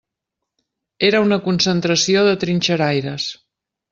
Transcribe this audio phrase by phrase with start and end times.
[1.09, 3.29] Era una concentració de trinxeraires.